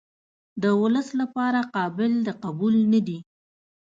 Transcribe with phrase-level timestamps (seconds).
[0.61, 3.19] د ولس لپاره قابل د قبول نه دي.